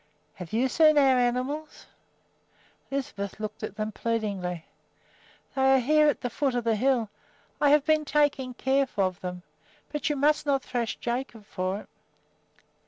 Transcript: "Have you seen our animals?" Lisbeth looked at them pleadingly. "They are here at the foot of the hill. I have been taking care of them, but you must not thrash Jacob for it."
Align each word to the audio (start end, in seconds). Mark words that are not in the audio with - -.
"Have 0.33 0.51
you 0.51 0.67
seen 0.67 0.97
our 0.97 1.19
animals?" 1.19 1.85
Lisbeth 2.89 3.39
looked 3.39 3.61
at 3.61 3.75
them 3.75 3.91
pleadingly. 3.91 4.65
"They 5.53 5.75
are 5.75 5.77
here 5.79 6.07
at 6.07 6.21
the 6.21 6.29
foot 6.31 6.55
of 6.55 6.63
the 6.63 6.75
hill. 6.75 7.11
I 7.61 7.69
have 7.69 7.85
been 7.85 8.03
taking 8.03 8.55
care 8.55 8.87
of 8.97 9.21
them, 9.21 9.43
but 9.91 10.09
you 10.09 10.15
must 10.15 10.43
not 10.47 10.63
thrash 10.63 10.95
Jacob 10.95 11.45
for 11.45 11.81
it." 11.81 11.89